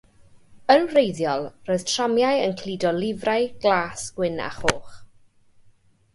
[0.75, 4.99] Yn wreiddiol roedd tramiau yn cludo lifrai, glas, gwyn a choch.